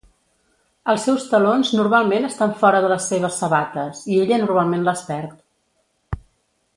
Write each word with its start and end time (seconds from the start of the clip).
Els 0.93 1.03
seus 1.09 1.25
talons 1.33 1.73
normalment 1.81 2.25
estan 2.31 2.55
fora 2.63 2.81
de 2.85 2.89
les 2.93 3.09
seves 3.13 3.37
sabates, 3.43 4.01
i 4.15 4.19
ella 4.25 4.41
normalment 4.47 4.89
les 4.89 5.05
perd. 5.11 6.21